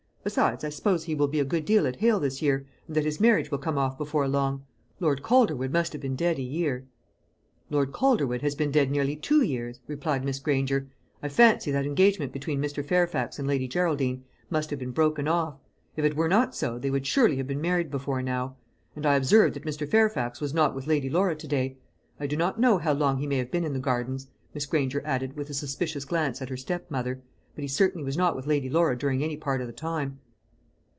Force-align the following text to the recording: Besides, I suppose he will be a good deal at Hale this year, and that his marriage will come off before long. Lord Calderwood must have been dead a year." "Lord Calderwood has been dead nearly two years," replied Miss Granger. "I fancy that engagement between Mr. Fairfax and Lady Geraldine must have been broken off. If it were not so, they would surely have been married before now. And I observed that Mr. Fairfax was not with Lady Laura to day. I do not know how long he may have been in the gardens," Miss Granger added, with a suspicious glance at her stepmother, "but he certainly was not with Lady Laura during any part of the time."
Besides, 0.23 0.63
I 0.63 0.69
suppose 0.69 1.03
he 1.05 1.15
will 1.15 1.27
be 1.27 1.39
a 1.39 1.43
good 1.43 1.65
deal 1.65 1.87
at 1.87 1.95
Hale 1.95 2.19
this 2.19 2.43
year, 2.43 2.67
and 2.85 2.95
that 2.95 3.05
his 3.05 3.19
marriage 3.19 3.49
will 3.49 3.57
come 3.57 3.79
off 3.79 3.97
before 3.97 4.27
long. 4.27 4.63
Lord 4.99 5.23
Calderwood 5.23 5.73
must 5.73 5.93
have 5.93 6.01
been 6.03 6.15
dead 6.15 6.37
a 6.37 6.43
year." 6.43 6.85
"Lord 7.71 7.91
Calderwood 7.91 8.43
has 8.43 8.53
been 8.53 8.69
dead 8.69 8.91
nearly 8.91 9.15
two 9.15 9.41
years," 9.41 9.79
replied 9.87 10.23
Miss 10.23 10.37
Granger. 10.37 10.87
"I 11.23 11.27
fancy 11.29 11.71
that 11.71 11.87
engagement 11.87 12.31
between 12.33 12.61
Mr. 12.61 12.85
Fairfax 12.85 13.39
and 13.39 13.47
Lady 13.47 13.67
Geraldine 13.67 14.23
must 14.51 14.69
have 14.69 14.77
been 14.77 14.91
broken 14.91 15.27
off. 15.27 15.55
If 15.95 16.05
it 16.05 16.15
were 16.15 16.29
not 16.29 16.53
so, 16.53 16.77
they 16.77 16.91
would 16.91 17.07
surely 17.07 17.37
have 17.37 17.47
been 17.47 17.59
married 17.59 17.89
before 17.89 18.21
now. 18.21 18.57
And 18.95 19.07
I 19.07 19.15
observed 19.15 19.55
that 19.55 19.65
Mr. 19.65 19.89
Fairfax 19.89 20.39
was 20.39 20.53
not 20.53 20.75
with 20.75 20.85
Lady 20.85 21.09
Laura 21.09 21.35
to 21.35 21.47
day. 21.47 21.77
I 22.19 22.27
do 22.27 22.37
not 22.37 22.59
know 22.59 22.77
how 22.77 22.93
long 22.93 23.17
he 23.17 23.25
may 23.25 23.39
have 23.39 23.49
been 23.49 23.65
in 23.65 23.73
the 23.73 23.79
gardens," 23.79 24.27
Miss 24.53 24.67
Granger 24.67 25.01
added, 25.03 25.35
with 25.35 25.49
a 25.49 25.55
suspicious 25.55 26.05
glance 26.05 26.43
at 26.43 26.49
her 26.49 26.57
stepmother, 26.57 27.23
"but 27.53 27.61
he 27.63 27.67
certainly 27.67 28.01
was 28.05 28.15
not 28.15 28.33
with 28.33 28.47
Lady 28.47 28.69
Laura 28.69 28.97
during 28.97 29.21
any 29.21 29.35
part 29.35 29.59
of 29.59 29.67
the 29.67 29.73
time." 29.73 30.17